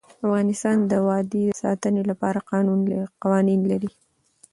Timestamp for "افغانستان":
0.23-0.77